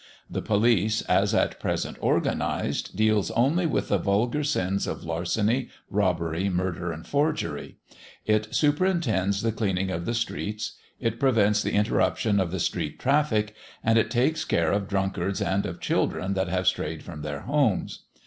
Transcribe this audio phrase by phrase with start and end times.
[0.27, 6.49] The police, as at present organised, deals only with the vulgar sins of larceny, robbery,
[6.49, 7.77] murder, and forgery;
[8.25, 13.53] it superintends the cleaning of the streets; it prevents the interruption of the street traffic,
[13.83, 18.05] and it takes care of drunkards and of children that have strayed from their homes.